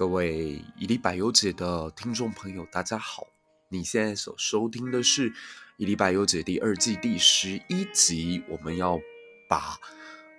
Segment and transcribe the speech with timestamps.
[0.00, 3.26] 各位一历百忧解的听众朋友，大家好！
[3.68, 5.30] 你现在所收听的是
[5.76, 8.98] 一历百忧解第二季第十一集，我们要
[9.46, 9.74] 把《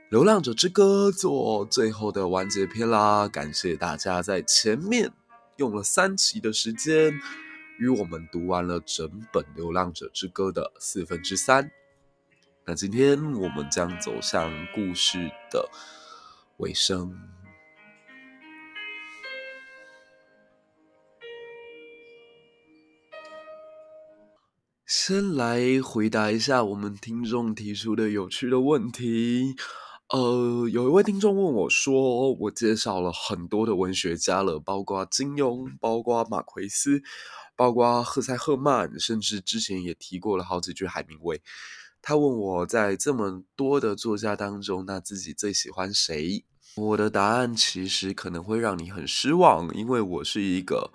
[0.09, 3.27] 流浪者之歌》做最后的完结篇啦！
[3.27, 5.11] 感谢大家在前面
[5.57, 7.13] 用了三期的时间，
[7.77, 11.69] 与我们读完了整本《流浪者之歌》的四分之三。
[12.65, 15.69] 那今天我们将走向故事的
[16.57, 17.15] 尾声。
[24.93, 29.55] 先来回答一下我们听众提出的有趣的问题。
[30.09, 37.01] 呃，有一位听众问我说：“我介绍了很多的文学家了，包括金庸，包括马奎斯，
[37.55, 41.41] 包括赫塞赫曼，甚至之前也提过了好几句海明威。”
[42.03, 46.43] 他问我在这么多的作家当中，那自己最喜欢谁？
[46.75, 50.91] 我的答案其实可能会让你很失望，因为我是一个。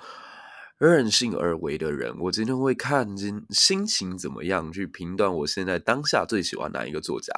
[0.79, 7.33] 任性而为的人，我今天会看今心情怎么样去评断我现在当下最喜欢哪一个作家。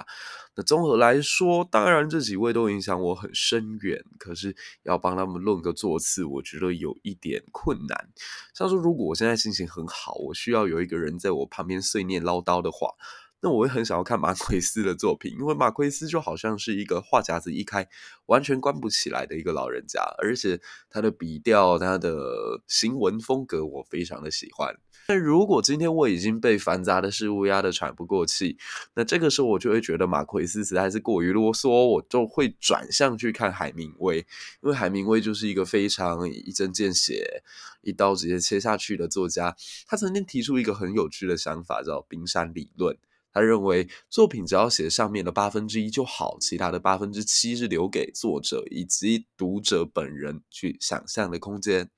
[0.56, 8.09] 那综合来说，当然这几位都影响我很深远，可是要帮他们论个座次，我觉得有一点困难。
[8.55, 12.94] 像说，如果我现在心情很好，我需要有一个人在我旁边碎念唠叨的话。
[13.41, 17.89] 那我会很想要看马奎斯的作品，因为马奎斯就好像是一个话匣子一开
[18.27, 24.75] 完全关不起来的一个老人家，而且他的笔调、他的行文风格我非常的喜欢。
[25.06, 28.59] 但如果今天我已经被繁杂的事物压得喘不过气，
[28.94, 37.42] 那这个时候我就会觉得马奎斯实在是过于啰嗦，我就会转向去看海明威，因为海明威就是一个非常一针见血、
[37.81, 39.56] 一刀直接切下去的作家。
[39.86, 42.98] 他曾经提出一个很有趣的想法，叫冰山理论。
[43.39, 51.89] 他认为作品只要写上面的八分之一就好，其他的八分之七是留给作者以及读者本人去想象的空间。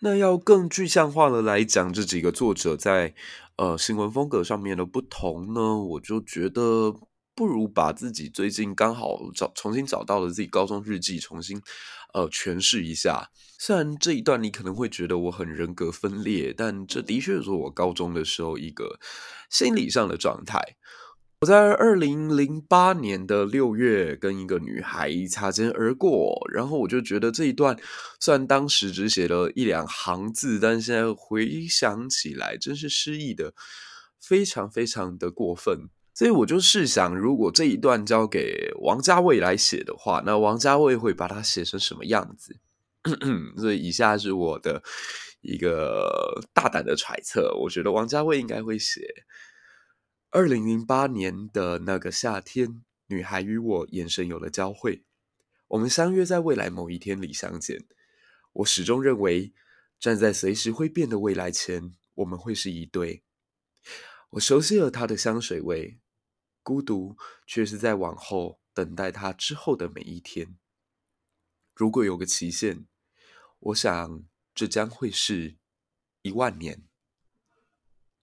[0.00, 3.14] 那要更具象化的来讲，这几个作者在
[3.56, 6.94] 呃新闻风格上面的不同呢，我就觉得
[7.38, 11.62] 不如把自己最近刚好找重新找到了自己高中日记，重新
[12.12, 13.30] 呃诠释一下。
[13.60, 18.98] 虽然这一段你可能会觉得我很人格分裂，但这的确是我高中的时候一个
[19.48, 20.60] 心理上的状态。
[21.42, 27.78] 我在二零零八年的六月跟一个女孩擦肩而过，然后我就觉得这一段
[28.18, 33.54] 虽然当时只写了一两行字，但现在回想起来真是失意的
[34.20, 35.88] 非常非常的过分。
[36.18, 42.56] 所以我就试想，如果这一段交给王家卫来写的话，那王家卫会把它写成什么样子？
[43.56, 44.82] 所以以下是我的
[45.42, 49.00] 一个大胆的揣测，我觉得王家卫应该会写：
[50.30, 55.04] 二零零八年的那个夏天，女孩与我眼神有了交汇，
[55.68, 57.84] 我们相约在未来某一天里相见。
[58.54, 59.52] 我始终认为，
[60.00, 63.22] 站在随时会变的未来前，我们会是一对。
[64.30, 66.00] 我熟悉了她的香水味，
[66.68, 70.58] 孤独却是在往后等待他之后的每一天。
[71.74, 72.86] 如果有个期限。
[73.60, 74.22] 我想，
[74.54, 75.56] 这将会是
[76.22, 76.84] 一万年。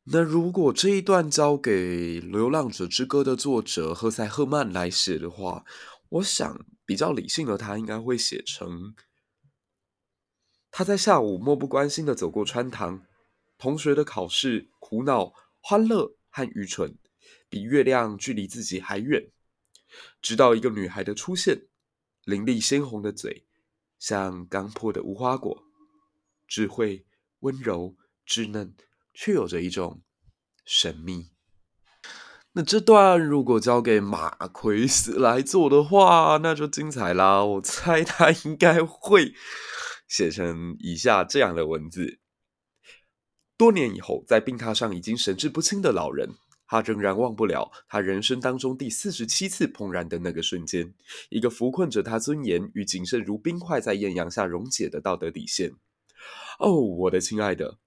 [0.06, 5.66] 那如果这一段交给《流浪者之歌》的作者赫塞赫曼来写的话，
[6.08, 8.96] 我想比较理性的他应该会写成：
[10.72, 13.06] 他在下午漠不关心的走过穿堂，
[13.58, 16.98] 同学的考试、苦恼、欢乐和愚蠢，
[17.50, 19.32] 比月亮距离自己还远。
[20.22, 21.68] 直到一个女孩的出现，
[22.24, 23.46] 凌厉鲜红的嘴。
[23.98, 25.64] 像刚破的无花果，
[26.48, 27.06] 智慧、
[27.40, 27.96] 温柔、
[28.28, 28.76] 稚嫩，
[29.14, 30.02] 却有着一种
[30.66, 31.32] 神秘。
[32.52, 37.44] 那这段如果交给马奎斯来做的话，那就精彩啦！
[37.44, 39.34] 我猜他应该会
[40.08, 42.20] 写成以下这样的文字：
[43.58, 46.30] 多年以后，在病榻上已经神志不清的老人。
[46.76, 50.94] 他仍然忘不了他人生当中第四十七次怦然的那个瞬间，
[51.30, 55.72] 一个扶困着他尊严与谨慎如冰块在艳阳下溶解的道德底线。
[56.60, 57.78] 哦，我的亲爱的，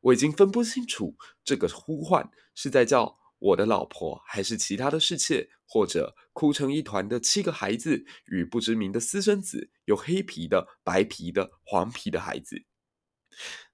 [0.00, 12.64] 我已经分不清楚这个呼唤是在叫我的老婆，还是其他的侍妾，或者哭成一团的七个孩子与不知名的私生子，有黑皮的、白皮的、黄皮的孩子。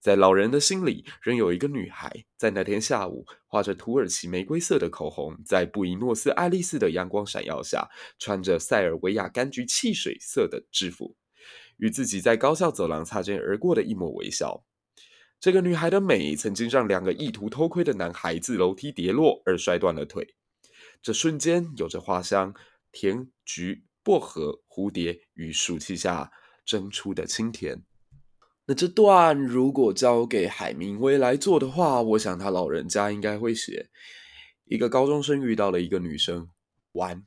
[0.01, 7.89] 在老人的心里，仍有一个女孩，在那天下午，画着土耳其玫瑰色的口红，在布宜诺斯艾利斯的阳光闪耀下，
[8.19, 11.17] 穿着塞尔维亚柑橘汽水色的制服，
[11.79, 14.65] 与自己在高校走廊擦肩而过的一抹微笑。
[15.41, 20.35] 这个女孩的美，曾经让两个意图偷窥的男孩自楼梯跌落而摔断了腿。
[21.01, 22.53] 这瞬间，有着花香、
[22.91, 26.33] 甜橘、薄荷、蝴蝶与暑气下
[26.65, 27.85] 蒸出的清甜。
[28.69, 33.89] 那这段如果交给海明威来做的话，我想他老人家应该会写：
[34.67, 36.47] 一个高中生遇到了一个女生，
[36.93, 37.25] 完。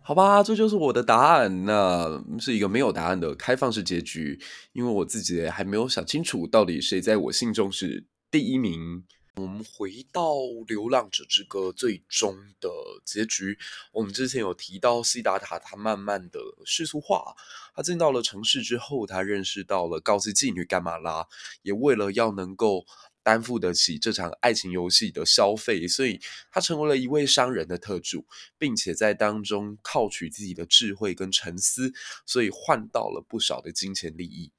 [0.00, 1.64] 好吧，这就是我的答案。
[1.64, 4.40] 那是一个没有答案的开放式结局，
[4.72, 9.04] 因为我自己还没有想清楚到底谁在我心中是第一名。
[9.36, 10.34] 我们回到
[10.68, 12.68] 《流浪者之歌》最终的
[13.02, 13.58] 结局。
[13.90, 17.34] 我们之前有提到，西达塔他慢慢的世俗化，
[17.74, 21.26] 他进到了城市之后，他认识到了高级妓女甘玛拉，
[21.62, 22.84] 也为了要能够
[23.22, 26.20] 担负得起这场爱情游戏的消费，所以
[26.50, 28.26] 他成为了一位商人的特助，
[28.58, 31.90] 并且在当中靠取自己的智慧跟沉思，
[32.26, 34.52] 所以换到了不少的金钱利益。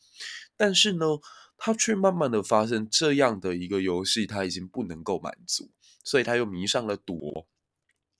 [0.58, 1.06] 但是呢，
[1.58, 5.72] 他却慢慢的发现，这样的一个游戏他已经不能够满足，
[6.04, 7.48] 所以他又迷上了赌。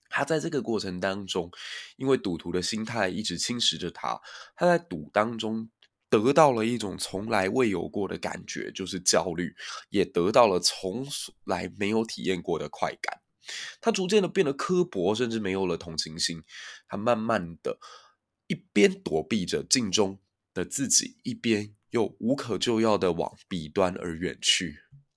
[0.08, 1.50] 他在这个过程当中，
[1.96, 4.20] 因为赌徒的心态一直侵蚀着他，
[4.54, 5.68] 他在赌当中
[6.08, 9.56] 得到了一种从来未有过的感觉，就是焦虑，
[9.90, 11.04] 也得到了从
[11.44, 13.20] 来没有体验过的快感。
[13.80, 16.42] 他逐渐的变得刻薄，甚至没有了同情心。
[16.86, 17.78] 他慢慢的，
[18.46, 20.20] 一边躲避着镜中
[20.54, 21.74] 的自己，一边。
[21.94, 24.76] 又无可救药的往彼端而远去，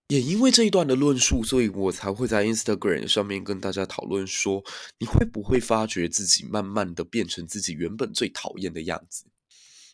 [0.09, 4.63] 也因为这一段的论述，所以我才会在 Instagram 上面跟大家讨论说，
[4.99, 9.25] 你会不会发觉自己慢慢的变成自己原本最讨厌的样子？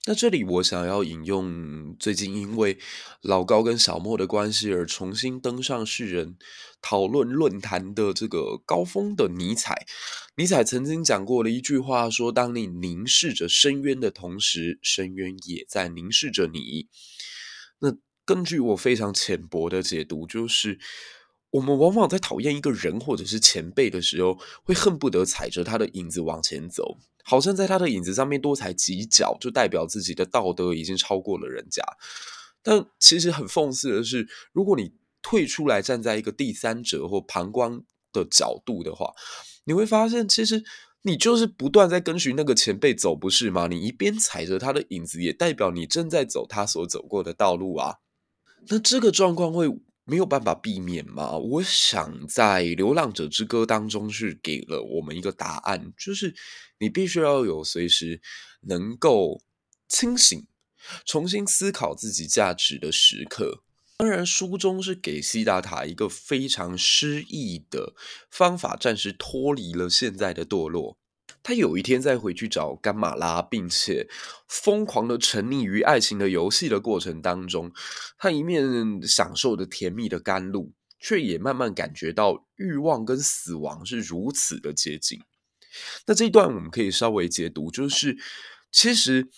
[0.05, 2.77] 那这里我想要引用最近因为
[3.21, 6.37] 老高跟小莫的关系而重新登上世人
[6.81, 9.85] 讨论论坛的这个高峰的尼采。
[10.35, 16.89] 尼采曾经讲过的一句话说：“当你凝视着深渊的同时，深渊也在凝视着你。”
[17.79, 17.95] 那
[18.25, 20.79] 根据我非常浅薄的解读，就是
[21.51, 26.97] 我们往往在讨厌一个人或者是前辈的时候，会恨不得踩着他的影子往前走。
[27.23, 31.81] 好像在他的影子上面多踩几脚，就代表自己的道德已经超过了人家。
[32.61, 37.81] 但其实很讽刺的是，如果你退出来站在一个第三者或旁观
[38.11, 39.13] 的角度的话，
[39.63, 40.63] 你会发现，其实
[41.01, 43.67] 你就是不断在跟随那个前辈走，不是吗？
[43.67, 47.95] 你一边踩着他的影子，也代表你正在走他所走过的道路啊。
[48.67, 49.67] 那这个状况会
[50.05, 51.37] 没有办法避免吗？
[51.37, 56.33] 我想在《流浪者之歌》当中是给了我们一个答案，就是
[56.83, 58.21] 你必须要有随时
[58.63, 59.41] 能够
[59.87, 60.45] 清醒、
[61.05, 63.63] 重新思考自己价值的时刻。
[63.95, 67.93] 当然，书中是给西达塔一个非常失意的
[68.29, 70.97] 方法，暂时脱离了现在的堕落。
[71.41, 74.09] 他有一天再回去找甘马拉，并且
[74.47, 77.71] 疯狂的沉溺于爱情的游戏的过程当中，
[78.17, 85.21] 他一面享受着甜蜜的甘露，却也慢慢感觉到欲望跟死亡是如此的接近。
[86.05, 88.17] 那这一段我们可以稍微解读，就是
[88.71, 89.29] 其实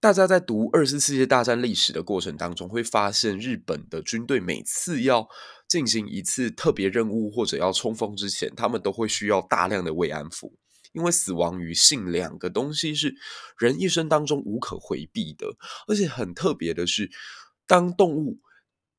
[0.00, 5.28] 大家在读二次世界大战历史的过程当中，会发现日本的军队每次要
[5.66, 10.56] 进行一次特别任务或者要冲锋之前，他们都会需要大量的慰安妇。
[10.92, 13.14] 因为死亡与性两个东西是
[13.58, 15.46] 人一生当中无可回避的，
[15.86, 17.10] 而且很特别的是，
[17.66, 18.40] 当动物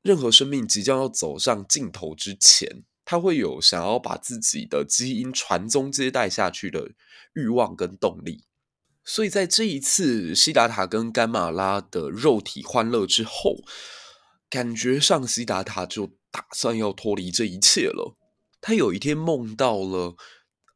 [0.00, 6.92] 任何生命即将要走上尽头之前，他会有想要把自己的基因传宗接代下去的
[7.32, 8.44] 欲望跟动力。
[9.02, 13.64] 所以在这一次西达塔跟甘玛拉的肉体欢乐之后，
[14.48, 18.16] 感觉上西达塔就打算要脱离这一切了。
[18.60, 20.14] 他有一天梦到了。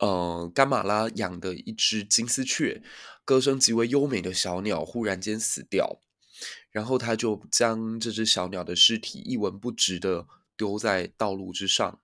[0.00, 2.82] 呃，甘玛拉养的一只金丝雀，
[3.24, 6.00] 歌声极为优美的小鸟忽然间死掉，
[6.72, 10.26] 然后他就将这只小鸟的尸体一文不值的
[10.56, 12.00] 丢在道路之上。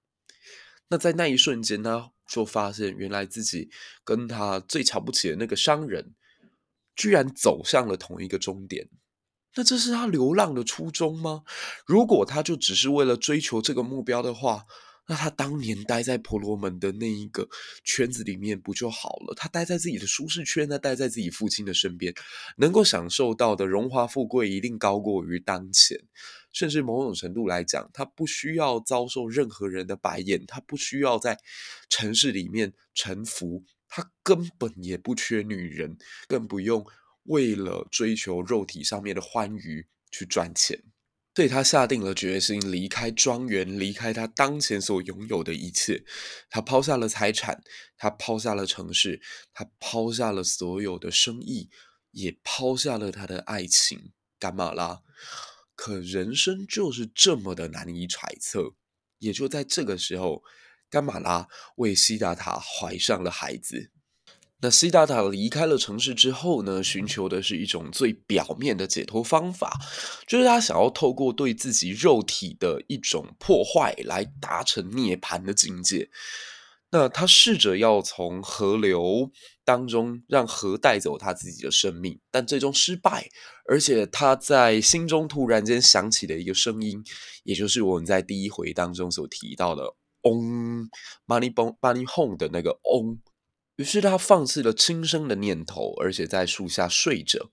[0.91, 3.71] 那在那一瞬间呢，就发现原来自己
[4.05, 6.15] 跟他最瞧不起的那个商人，
[6.97, 8.89] 居然走向了同一个终点。
[9.57, 11.43] 那这是他流浪的初衷吗？
[11.87, 14.65] 如果他就只是为了追求这个目标的话，
[15.07, 17.49] 那他当年待在婆罗门的那一个
[17.85, 19.35] 圈子里面不就好了？
[19.37, 22.15] 他待在自己的舒适圈，他待在自己父亲的身边，
[22.59, 25.99] 能够享受到的荣华富贵一定高过于当前。
[26.53, 31.39] 甚至某种程度来讲，他不需要遭受任何人的白眼，他不需要在
[31.89, 36.85] 城市里面臣服，他根本也不缺女人，更不用
[37.25, 40.83] 为了追求肉体上面的欢愉去赚钱。
[41.33, 46.05] 所以他下定了决心离开庄园，离开他当前所拥有的一切。
[46.51, 47.63] 他抛下了财产，
[47.97, 49.23] 他抛下了城市，
[49.55, 51.71] 他抛下了所有的生意，
[52.11, 55.03] 也抛下了他的爱情甘玛拉。
[55.83, 58.75] 可人生就是这么的难以揣测。
[59.19, 60.43] 也就在这个时候，
[60.91, 63.91] 甘玛拉为西达塔怀上了孩子。
[64.61, 69.79] 那西达塔离开了城市之后呢，寻求的是一种最表面的解脱方法，
[70.27, 76.11] 就是他想要透过对自己肉体的一种破坏来达成涅槃的境界。
[76.93, 79.31] 那他试着要从河流
[79.65, 83.29] 当中让河带走他自己的生命，但最终失败。
[83.69, 87.05] 而且他在心中突然间响起了一个声音，
[87.45, 90.89] 也就是我们在第一回当中所提到的“嗡
[91.27, 93.21] mani padme hum” 的那个“嗡”。
[93.77, 97.51] 于是他放弃了轻生的念头，而且在树下睡着。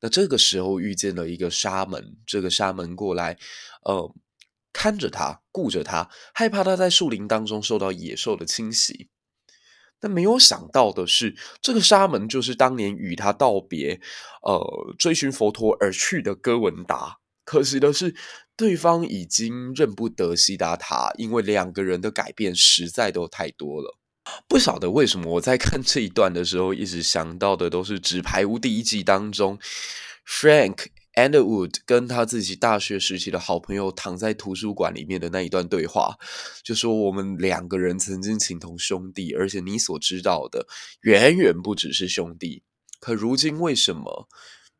[0.00, 3.36] 那这个时候遇见了一个沙门，这个沙门过来，
[3.84, 4.14] 呃，
[4.72, 9.08] 看着他，顾着他，害怕他在树林当中受到野兽的侵袭。
[10.02, 14.00] 但没有想到的是，这个沙门就是当年与他道别，
[14.42, 17.18] 呃，追寻佛陀而去的哥文达。
[17.44, 18.14] 可惜的是，
[18.56, 23.98] 对方已经认不得悉达塔，因为两个人的改变实在都太多了。
[24.46, 29.58] 不晓得为什么我在看这一段的时候，一直想到的都是《纸牌屋》第一季当中
[30.26, 36.16] ，Frank Andwood 跟他自己大学时期的好朋友躺在图书馆里面的那一段对话，
[36.62, 40.66] 就说我们两个人曾经情同兄弟，而且你所知道的
[41.02, 42.62] 远远不只是兄弟。
[43.00, 44.28] 可如今为什么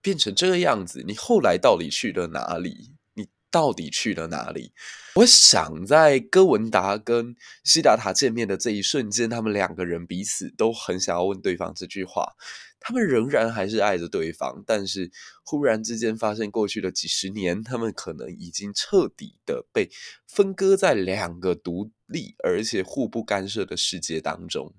[0.01, 1.03] 变成这个样子？
[1.07, 2.93] 你后来到底去了哪里？
[3.15, 4.73] 你到底去了哪里？
[5.17, 7.35] 我想在哥文达跟
[7.65, 12.35] 西达塔见面的这一瞬间，他们两个人彼此都很想要问对方这句话。
[12.81, 15.11] 他们仍然还是爱着对方，但是
[15.45, 19.91] 忽然之间发现，过去的几十年，他们可能已经彻底的被
[20.27, 24.75] 分割在两个独立而且互不干涉的世界当中。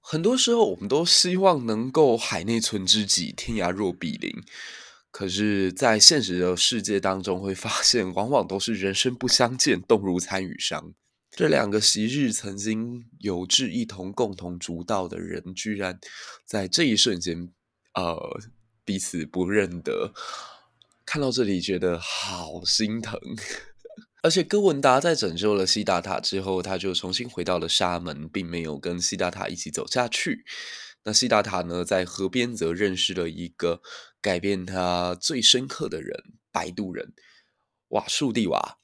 [0.00, 4.32] 很多时候，我们都希望能够海内存知己，天涯若比邻。
[5.10, 10.92] 可是，在现实的世界当中，会发现往往都是人生不相见，动如参与商。
[11.38, 16.00] 这两个昔日曾经有志一同、共同主道的人，居然
[16.44, 17.52] 在这一瞬间，
[17.94, 18.40] 呃，
[18.84, 20.12] 彼此不认得。
[21.06, 23.16] 看到这里，觉得好心疼。
[24.20, 30.44] 而且，哥文达在拯救了西达塔之后，他就重新回到了沙门，并没有跟西达塔一起走下去。
[31.04, 33.80] 那西达塔呢，在河边则认识了一个
[34.20, 37.12] 改变他最深刻的人——摆渡人
[37.88, 38.78] 瓦树蒂瓦。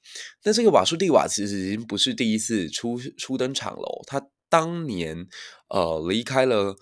[0.44, 4.04] 那这个瓦树蒂瓦其实已经不是第一次初初登场了。
[4.06, 5.26] 他当年
[5.68, 6.76] 呃离开了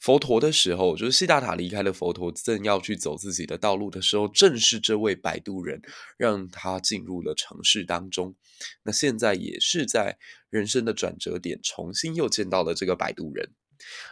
[0.00, 5.82] 佛陀的时候，就是悉达塔离开了佛陀，正要去走自己的道路的时候，正是这位摆渡人
[6.16, 8.36] 让他进入了城市当中。
[8.84, 10.18] 那现在也是在
[10.50, 13.50] 人生的转折点，重新又见到了这个摆渡人。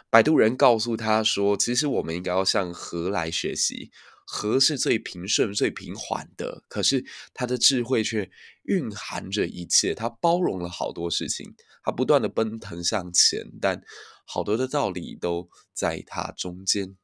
[0.09, 3.91] 摆渡人告诉他说：“其实我们应该要向何来学习，
[4.27, 6.63] 和是最平顺、最平缓的。
[6.67, 7.03] 可是
[7.33, 8.29] 他的智慧却
[8.63, 13.81] 蕴含着一切，他包容了好多事情，他不断的奔腾向前，但
[14.25, 16.97] 好多的道理都在他中间。”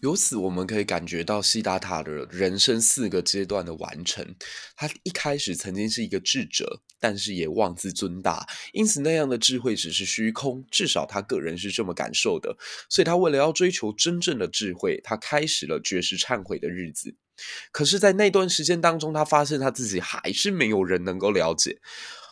[0.00, 4.34] 由此，我们可以感觉到悉达塔的人生四个阶段的完成。
[4.74, 10.64] 他一开始曾经是一个智者，但是也妄自尊大，因此那样的智慧只是虚空。
[10.70, 12.56] 至少他个人是这么感受的。
[12.88, 17.14] 所以他为了要追求真正的智慧，他开始了绝食忏悔的日子。
[17.70, 21.78] 可是，在那段时间当中，他发现他自己还是没有人能够了解，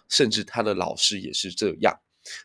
[0.08, 2.00] 甚至他的老师也是这样。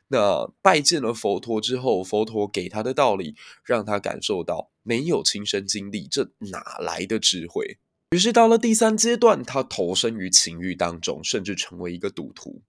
[0.07, 7.77] 那拜见了佛陀之后，佛陀给他的道理，让他感受到没有亲身经历，这哪来的智慧？
[8.11, 12.61] 于是到了第三阶段，他投身于情欲当中，甚至成为一个赌徒。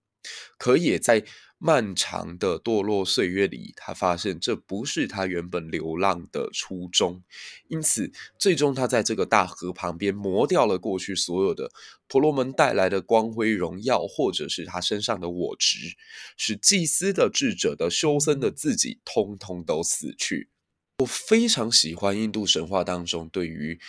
[0.59, 1.25] 可也在
[1.59, 7.23] 漫长的堕落岁月里，他发现这不是他原本流浪的初衷，
[7.69, 11.71] 因此最终他在这个大河旁边磨掉了过去所有的
[12.07, 15.97] 婆罗门带来的光辉荣耀，或者是他身上的我执，
[16.37, 20.51] 使祭司的、智者的、修僧的自己通通都死去。
[20.99, 23.81] 我非常喜欢印度神话当中对于。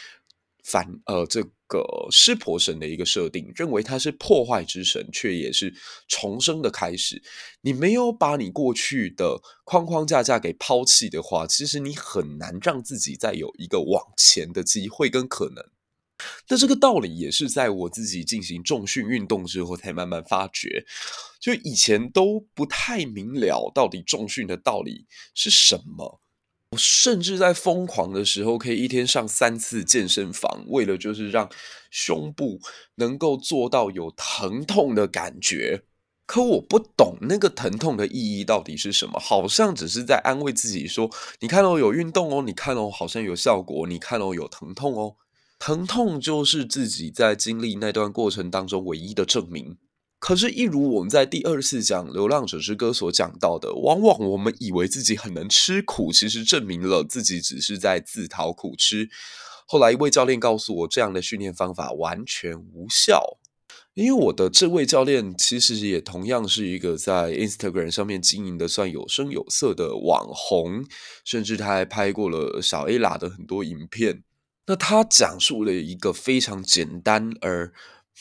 [0.67, 5.73] 反呃，这个湿婆神的一个设定，认为他是破坏之神，却也是
[6.07, 7.21] 重生的开始。
[7.61, 15.63] 你没有把你过去的框框架架给抛弃的话，其实你很难让自己再有一个往前的机会跟可能。
[16.47, 20.85] 那这个道理也是在我自己进行重训运动之后才慢慢发觉，
[21.41, 26.21] 就以前都不太明了到底重训的道理是什么。
[26.75, 31.49] 我甚至在疯狂的时候，可以一天上三次健身房，为了就是让
[31.89, 32.59] 胸部
[32.95, 35.83] 能够做到有疼痛的感觉。
[36.25, 45.15] 可我不懂那个疼痛的意义到底是什么，好像只是在安慰自己说：“你看哦，有运动哦，你看哦，好像有效果，你看哦，有疼痛哦。
[45.57, 49.77] 疼痛就是自己在经历那段过程当中唯一的证明。”
[50.27, 59.07] 可是，一如我们在第二次讲《流浪者之歌》所讲到的，往往我们以为自己很能吃苦，其实证明了自己只是在自讨苦吃。
[59.67, 63.37] 后来，一位教练告诉我，这样的训练方法完全无效。
[63.93, 70.83] 因为我的这位教练其实也同样是一个在 Instagram 上面经营的算有声有色的网红，
[71.23, 74.23] 甚至他还拍过了小 A 啦的很多影片。
[74.65, 77.71] 那他讲述了一个非常简单而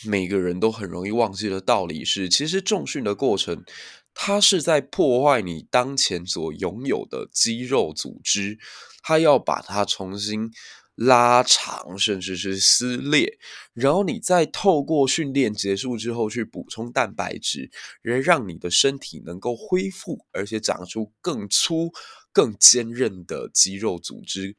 [0.04, 3.64] 每个人都很容易忘记的道理是：其实重训的过程，
[4.12, 8.58] 它是在破坏你当前所拥有的肌肉组织，
[9.02, 10.50] 它要把它重新。
[10.96, 13.36] 拉长，甚至是撕裂，
[13.72, 17.68] 然后你再透过训练结束之后去补充蛋白质，
[18.02, 21.90] 来让你的身体能够恢复，而且长出更粗、
[22.32, 24.54] 更坚韧的肌肉组织。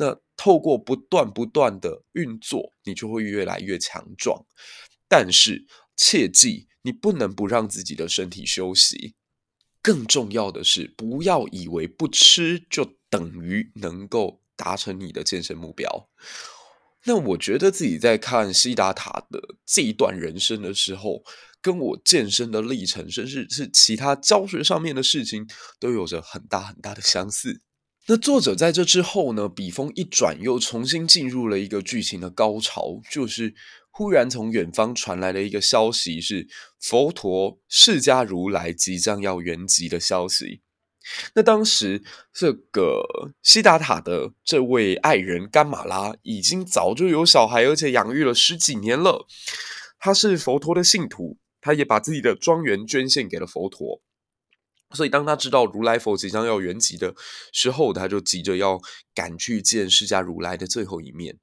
[0.00, 4.44] 那透过不断不断的运作，你就会越来越强壮。
[5.06, 5.64] 但是
[5.96, 9.14] 切记，你不能不让自己的身体休息。
[9.80, 14.40] 更重要的是，不要以为不吃就等于能够。
[14.60, 16.10] 达成你的健身目标。
[17.06, 21.24] 那我觉得自己在看西达塔的这一段人生的时候，
[21.62, 27.62] 跟我健身的历程，甚至是其他教学上面的事情，都有着很大很大的相似。
[28.06, 33.54] 那作者在这之后呢，笔锋一转，又重新进入了一个剧情的高潮，就是
[33.90, 36.48] 忽然从远方传来了一个消息，是
[36.80, 40.62] 佛陀释迦如来即将要圆寂的消息。
[41.34, 42.02] 那当时，
[42.32, 49.26] 这个悉达塔的这位爱人甘玛拉已经早就有小孩，而且养育了十几年了。
[49.98, 54.02] 他是佛陀的信徒，他也把自己的庄园捐献给了佛陀。
[54.92, 57.14] 所以，当他知道如来佛即将要圆寂的
[57.52, 58.80] 时候，他就急着要
[59.14, 61.38] 赶去见释迦如来的最后一面。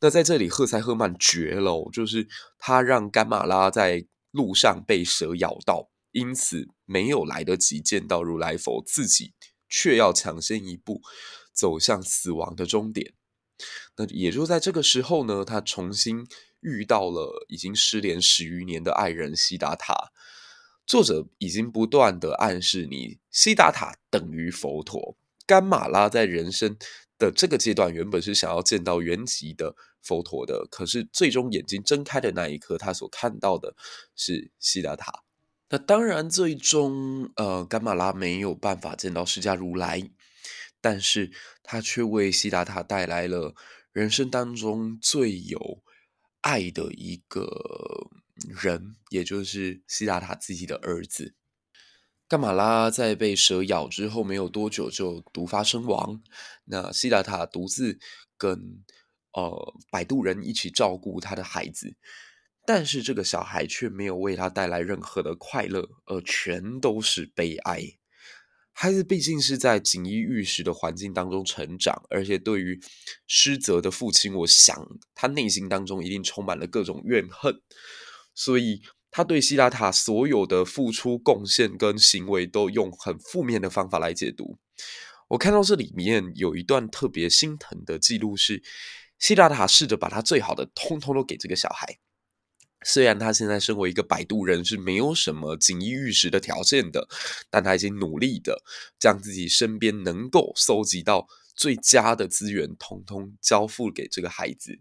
[0.00, 2.26] 那在这里，赫塞赫曼绝了，就是
[2.58, 5.90] 他让甘玛拉在路上被蛇咬到。
[6.12, 9.34] 因此，没有来得及见到如来佛，自己
[9.68, 11.02] 却要抢先一步
[11.52, 13.12] 走向死亡的终点。
[13.96, 16.26] 那也就在这个时候呢，他重新
[16.60, 20.10] 遇到了已经失联十余年的爱人悉达塔。
[20.86, 25.16] 作者已经不断地暗示你，悉达塔等于佛陀。
[25.44, 26.76] 甘玛拉在人生
[27.18, 33.74] 的这个阶段，原本是想要见到原籍的佛陀的，可是最终眼睛睁开的那一刻，他所看到的
[34.14, 35.22] 是悉达塔。
[35.68, 40.10] 那当然，最终，呃，甘玛拉没有办法见到释迦如来，
[40.80, 41.32] 但是
[41.64, 43.54] 他却为悉达塔带来了
[43.90, 45.82] 人生当中最有
[46.42, 47.48] 爱的一个
[48.48, 51.34] 人，也就是西达塔自己的儿子。
[52.28, 56.22] 甘玛拉在被蛇咬之后没有多久就毒发身亡，
[56.64, 57.98] 那西达塔独自
[58.36, 58.82] 跟
[59.32, 61.96] 呃摆渡人一起照顾他的孩子。
[62.66, 67.80] 但是这个小孩却没有为他带来任何的快乐，而全都是悲哀。
[68.72, 72.78] 孩子毕竟是在锦衣玉食的环境当中成长，而且对于
[73.28, 74.76] 失责的父亲，我想
[75.14, 77.62] 他内心当中一定充满了各种怨恨，
[78.36, 84.58] 所以他对希拉塔所有的付出、贡献跟行为都用很负面的方法来解读。
[85.28, 88.62] 我看到这里面有一段特别心疼的记录是，
[89.18, 91.98] 希拉塔试着把他最好的通通都给这个小孩。
[92.84, 97.08] 虽然他现在身为一个摆渡人是没有什么锦衣玉食的条件的，
[97.50, 98.62] 但他已经努力的
[99.00, 104.78] 将自己身边能够搜集到最佳的资源，统统交付给这个孩子。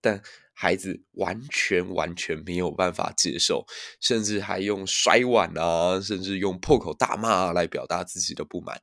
[0.00, 3.64] 但孩子完全完全没有办法接受，
[4.00, 8.80] 甚至还用摔碗啊，甚至用破口大骂来表达自己的不满。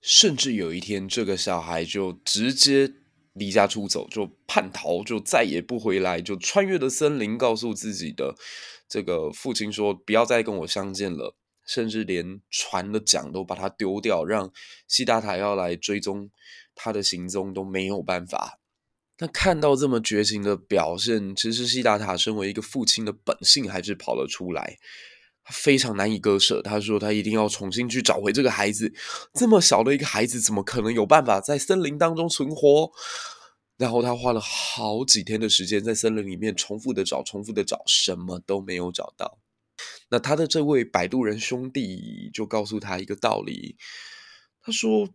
[0.00, 2.94] 甚至有一天，这个小孩就直接。
[3.34, 8.32] 离家出走，就叛逃，就再也不回来，就穿越了森林，告诉自己的
[8.88, 11.34] 这个父亲说：“不要再跟我相见了。”
[11.66, 14.52] 甚至连船的桨都把它丢掉，让
[14.86, 16.30] 悉达塔要来追踪
[16.76, 18.60] 他的行踪都没有办法。
[19.18, 24.78] 那看到这么绝情的表现，其实西达塔身为一个父亲的本性还是跑了出来。
[25.46, 28.92] 他非常难以割舍，他说他一定要重新去找回这个孩子。
[29.34, 32.90] 这么小的一个孩子，怎么可能有办法在森林当中存活？
[33.76, 39.38] 然后他花了好几天的时间在森林里面重复的找，重复的找，什么都没有找到。
[40.08, 43.76] 那他的这位摆渡人兄弟就告诉他一个道理，
[44.62, 45.10] 他说：“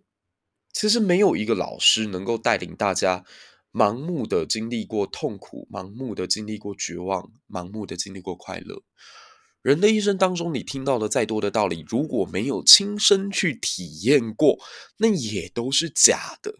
[0.72, 3.26] 其实没有一个老师能够带领大家
[3.72, 8.84] 盲目的经历过痛苦，盲目的经历过绝望，盲目的经历过快乐。”
[9.62, 14.58] 人的一生当中，你听到了再多的道理，如果没有亲身去体验过，
[14.98, 16.56] 那也都是假的。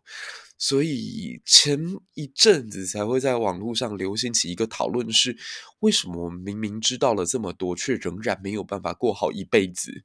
[0.58, 1.80] 所以前
[2.16, 5.38] 一阵子才会在网络上流行起一个讨论是：
[5.80, 10.04] 为什么我们明明知道了这么多，却仍然没有办法过好一辈子？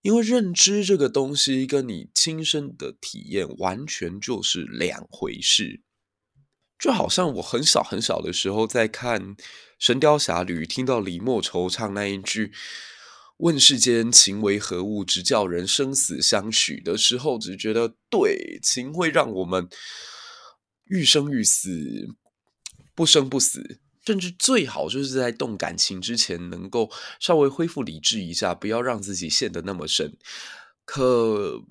[0.00, 5.82] 因为认知这个东西跟你亲身的体验完全就是两回事。
[6.78, 9.36] 就好像我很小很小的时候在看
[9.78, 12.52] 《神雕侠侣》，听到李莫愁唱那一句
[13.38, 19.68] “问世间情为何物，直叫人生死相许”的时候，只觉得对，情会让我们
[20.84, 22.08] 欲生欲死，
[22.94, 30.16] 不生不死，甚至最好就是在动感情之前，能够稍微恢复理智一下，不要让自己陷得那么深。
[30.84, 31.62] 可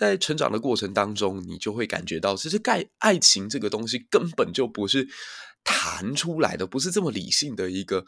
[0.00, 5.06] 在成长的过程当中，你就会感觉到，其实爱爱情这个东西根本就不是
[5.62, 8.02] 谈出来的，不是这么理性的一个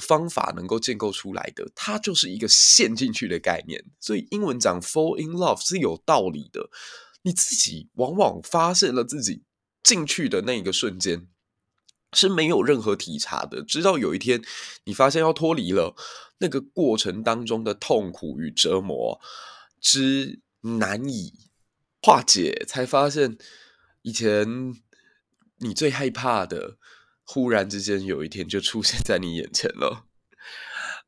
[0.00, 3.84] 方法能够建构出来的，它就是一个陷进去的概念。
[4.00, 6.68] 所以英文讲 fall in love 是有道理的。
[7.22, 9.44] 你自己往往发现了自己
[9.84, 11.28] 进去的那一个瞬间
[12.12, 14.42] 是没有任何体察的，直到有一天
[14.82, 15.94] 你发现要脱离了，
[16.38, 19.20] 那个过程当中的痛苦与折磨
[19.80, 20.40] 之。
[20.78, 21.32] 难以
[22.02, 23.38] 化解，才发现
[24.02, 24.74] 以前
[25.58, 26.76] 你最害怕的，
[27.24, 30.06] 忽然之间有一天就出现在你眼前了。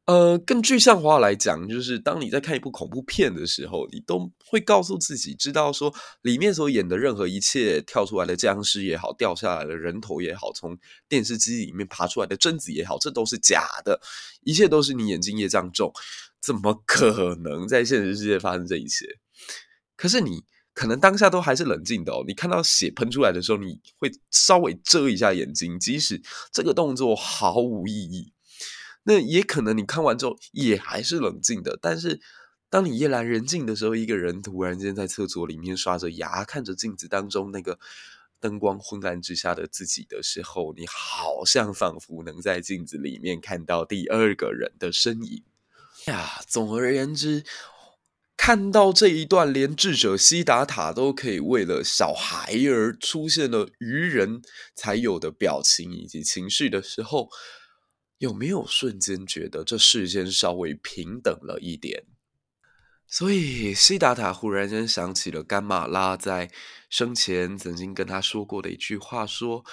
[0.06, 10.78] 呃，更具象化来讲，就是当你在看一部恐怖片的时候，你都会告诉自己，知道说里面所演的任何一切，跳出来的僵尸也好，掉下来的人头也好，从
[11.10, 14.00] 电视机里面爬出来的贞子也好，这都是假的，
[14.40, 15.92] 一切都是你眼睛业障重，
[16.40, 19.04] 怎么可能在现实世界发生这一切？
[19.96, 22.24] 可是你可能当下都还是冷静的哦。
[22.26, 26.22] 你看到血喷出来的时候，你会稍微遮一下眼睛，即使
[26.52, 28.32] 这个动作毫无意义。
[29.02, 31.76] 那也可能你看完之后也还是冷静的。
[31.82, 32.20] 但是
[32.70, 37.80] 当你夜阑人静的时候，一个人突然间在厕所里面刷着牙，看着镜子当中那个
[38.38, 45.42] 灯光昏暗之下的自己的时候，你好像仿佛能在镜子里面看到第二个人的身影
[46.06, 46.40] 呀。
[46.46, 47.44] 总而言之。
[48.38, 54.40] 看到这一段，连智者西达塔都可以为了小孩而出现了愚人
[54.74, 57.28] 才有的表情以及情绪的时候，
[58.18, 62.04] 有没有瞬间觉得这世间稍微平等了一点？
[63.08, 66.50] 所以西达塔忽然间想起了甘马拉在
[66.88, 69.64] 生前曾经跟他说过的一句话：说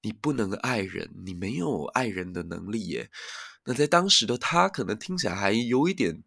[0.00, 3.10] 你不能爱人，你没有爱人的能力耶。
[3.66, 6.24] 那在当时的他，可能听起来还有一点。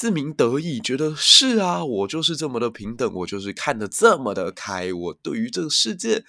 [0.00, 6.24] 自鸣得意，觉得是啊，我就是这么的平等，我就是看得这么的开，我对于这个世界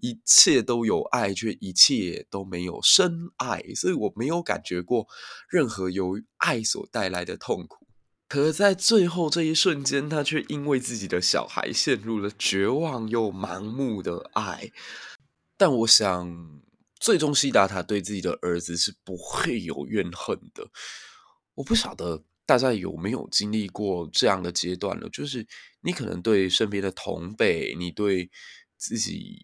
[0.00, 5.06] 一切都有爱，却一切都没有深爱，所以我没有感觉过
[5.50, 7.86] 任何由爱所带来的痛苦。
[8.26, 14.72] 可在最后这一瞬间，他却因为自己的小孩陷入了绝望又盲目的爱。
[15.58, 16.62] 但我想，
[16.98, 20.70] 最终西达塔对自己的儿子是不会有怨恨的。
[21.56, 22.22] 我不晓得。
[22.50, 25.08] 大家有没有经历过这样的阶段呢？
[25.12, 25.46] 就是
[25.82, 28.28] 你可能对身边的同辈，你对
[28.76, 29.38] 自己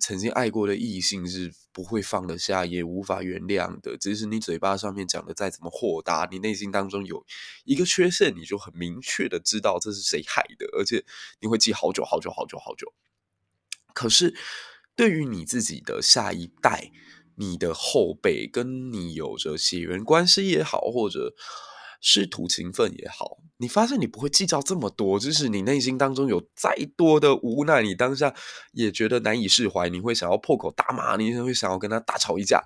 [0.00, 3.98] 曾经爱过的异性是不会放得下，也无法原谅的。
[3.98, 7.26] 即使你嘴巴上面讲的再怎么豁达，你内心当中有
[7.64, 11.04] 一个缺陷，你就很明确的知道这是谁害的，而且
[11.40, 12.94] 你会记好久好久好久好久。
[13.92, 14.36] 可是
[14.94, 16.92] 对于你自己的下一代，
[17.34, 21.34] 你的后辈，跟你有着血缘关系也好，或者
[22.02, 28.34] 师徒情分也好，你发现你不会计较这么多，就是你内心当中有再多的无奈，你当下
[28.72, 32.60] 也觉得难以释怀，你会想要破口大骂，你会想要跟他大吵一架。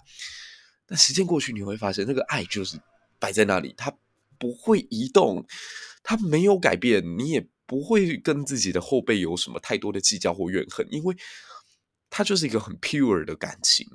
[0.86, 2.80] 但时间过去，你会发现那个爱就是
[3.18, 3.92] 摆在那里，它
[4.38, 5.44] 不会移动，
[6.02, 11.14] 它没有改变，你也不会跟自己的后辈有什么太多的计较或怨恨，因为
[12.08, 13.86] 它就是一个很 pure 的感情。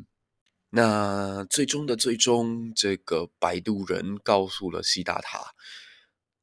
[0.74, 5.54] 那最终的最终，这个摆渡人告诉了西达塔：“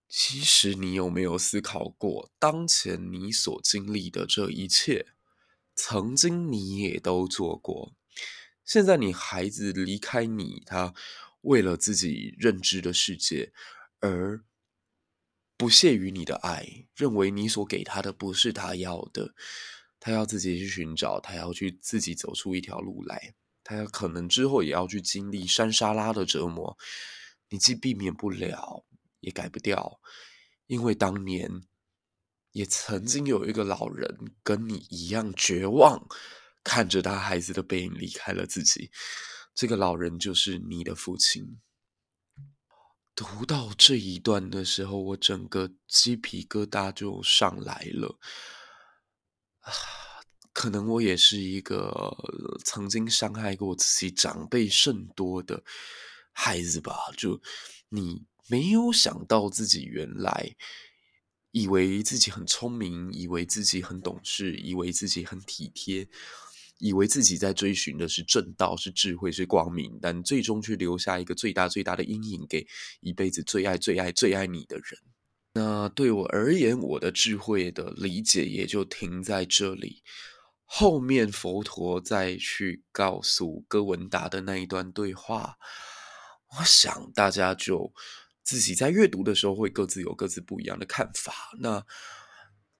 [0.06, 5.06] 其实你有没有思考过，当前你所经历的这一切，
[5.74, 7.94] 曾经你也都做过。
[8.66, 10.92] 现在你孩子离开你，他
[11.40, 13.50] 为了自己认知的世界
[14.00, 14.44] 而
[15.56, 19.34] 不屑于你的爱，认为你所给他的不是他要的，
[19.98, 23.34] 他要自己去寻找，他要去自己走出一条路来。”
[23.68, 26.78] 他可能之后也要去经历山沙拉的折磨，
[27.50, 28.86] 你既避免不了，
[29.20, 30.00] 也改不掉，
[30.66, 31.62] 因为当年
[32.52, 36.08] 也曾经有一个老人跟你一样绝望，
[36.64, 38.90] 看着他孩子的背影离开了自己。
[39.54, 41.60] 这个老人就是你的父亲。
[43.14, 48.18] 读到这一段的时候，我整个鸡皮疙瘩就上来了。
[50.58, 52.12] 可能我也是一个
[52.64, 55.62] 曾经伤害过自己长辈甚多的
[56.32, 56.96] 孩子吧。
[57.16, 57.40] 就
[57.88, 60.56] 你没有想到自己原来
[61.52, 66.08] 以为自己很聪明，以为自己很懂事，以为自己很体贴。
[66.78, 72.66] 以为自己在追寻的是正道，是智慧，是光明，但最终却留下一个最大最大的阴影给
[73.00, 74.98] 一辈子最爱最爱最爱你的人。
[75.54, 80.02] 那对我而言，我的智慧的理解也就停在这里。
[80.70, 85.56] 后面佛陀再去告诉哥文达的那一段对话，
[86.58, 87.92] 我想大家就
[88.44, 91.32] 自己在阅读的时候会各自有各自不一样的看法。
[91.58, 91.84] 那。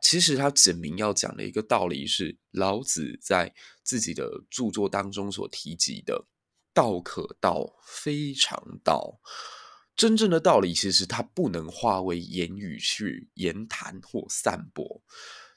[0.01, 6.25] 其实他简明要讲的一个道理是，老子在自己的著作当中所提及的
[6.73, 9.19] “道可道，非常道”。
[9.97, 15.03] 真正的道理，其实它不能化为言语去言谈或散播。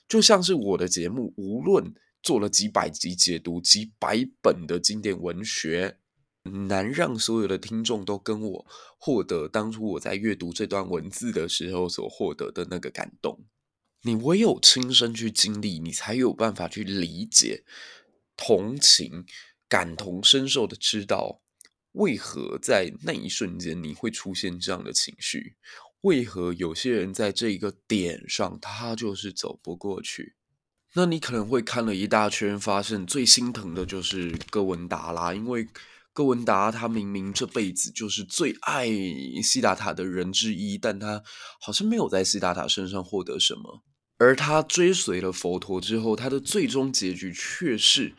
[0.08, 5.98] 就像是我的节目，无论做了几百集解读几百本的经典文学，
[6.44, 8.66] 难让所有的听众都跟我
[8.98, 13.46] 获得当初我在阅读这段文字的时候所获得的那个感动。
[14.04, 17.64] 你唯有亲身去经历，你才有办法去理解、
[18.36, 19.26] 同情、
[19.70, 21.42] 感同身受的知道，
[21.92, 25.56] 为何在那一瞬间你会出现这样的情绪？
[26.02, 30.36] 为何有些人在这一个点上他就是走不过去？
[30.94, 35.68] 那你可能会看了一大圈，发现最心疼的就是哥文达啦，因为
[36.14, 38.88] 哥文达他明明这辈子就是最爱
[39.42, 41.24] 西达塔的人之一，但他
[41.62, 43.82] 好像没有在西达塔身上获得什么。
[44.18, 48.14] 而他追随了佛陀之后，他的最终结局却是：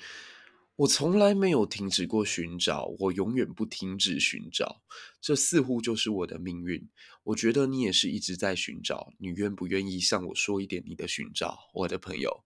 [0.83, 4.83] 我从来没有停止过寻找，我永远不停止寻找。
[5.21, 6.89] 这似乎就是我的命运。
[7.23, 12.43] 我觉得你也是一直在寻找，你愿不愿意向我说一点你的寻找，我的朋友？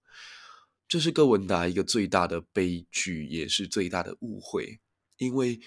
[0.86, 4.80] 这是哥文达一个最大的悲剧，也是最大的误会，
[5.16, 5.58] 因为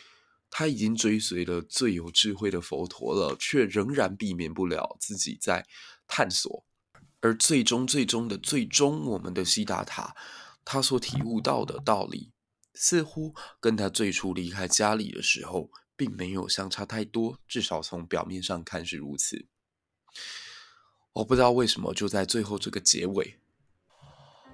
[0.51, 5.65] 他已经追随了最有智慧的佛陀了，却仍然避免不了自己在
[6.07, 6.63] 探索。
[7.21, 10.15] 而最终、最终的最终，我们的悉达塔，
[10.63, 12.31] 他所体悟到的道理，
[12.81, 17.37] 似乎跟他最初离开家里的时候，并没有相差太多。
[17.45, 19.47] 至少从表面上看是如此。
[21.11, 23.37] 我不知道为什么，就在最后这个结尾，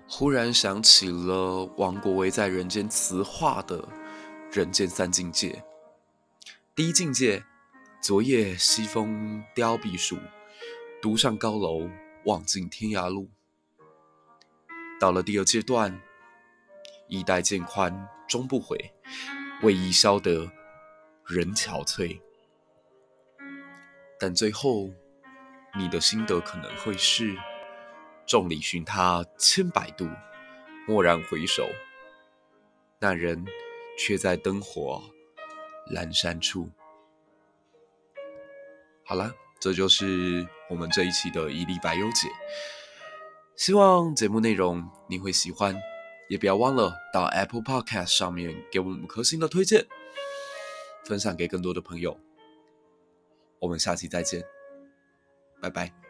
[0.10, 3.88] 忽然想起了王国维在《人间词话》的
[4.52, 5.64] 人间三境界。
[6.74, 7.46] 第一境界，
[8.02, 10.18] 昨夜西风凋碧树，
[11.00, 11.88] 独上高楼。
[12.26, 13.30] 望尽天涯路。
[15.00, 16.02] 到了第二阶段，
[17.08, 18.94] 衣带渐宽终不悔，
[19.64, 20.52] 为伊消得
[21.26, 22.20] 人憔悴。
[24.20, 24.90] 但最后，
[25.78, 27.36] 你的心得可能会是：
[28.26, 30.08] 众里寻他千百度，
[30.88, 31.68] 蓦然回首，
[33.00, 33.46] 那人
[33.98, 35.02] 却在灯火
[35.94, 36.70] 阑珊处。
[39.04, 39.34] 好了。
[39.58, 42.28] 这就是我们这一期的一粒白优解，
[43.56, 45.74] 希望节目内容你会喜欢，
[46.28, 49.86] 也不要忘了到 Apple Podcast 上面给我们五颗星的推荐，
[51.04, 52.20] 分享给更多的朋友。
[53.60, 54.44] 我们下期再见，
[55.62, 56.05] 拜拜。